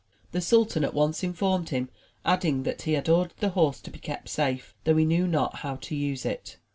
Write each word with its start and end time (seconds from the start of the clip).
The 0.31 0.41
sultan 0.41 0.83
at 0.83 0.95
once 0.95 1.21
informed 1.21 1.69
him; 1.69 1.89
adding 2.25 2.63
that 2.63 2.81
he 2.81 2.93
had 2.93 3.07
ordered 3.07 3.37
the 3.39 3.49
horse 3.49 3.79
to 3.81 3.91
be 3.91 3.99
kept 3.99 4.29
safe, 4.29 4.73
though 4.83 4.97
he 4.97 5.05
knew 5.05 5.27
not 5.27 5.57
how 5.57 5.75
to 5.75 5.95
use 5.95 6.25
it. 6.25 6.57